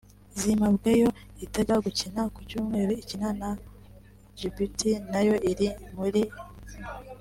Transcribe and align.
Zimabwe 0.39 0.91
yo 1.01 1.09
izatangira 1.43 1.85
gukina 1.85 2.21
ku 2.33 2.39
cyumweru 2.49 2.91
ikina 3.01 3.29
na 3.39 3.49
Djibouti 3.59 4.89
nayo 5.11 5.35
iri 5.51 5.67
muri 5.97 6.21
iri 6.23 6.33
tsinda 6.69 6.91